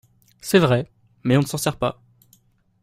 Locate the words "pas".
1.77-2.01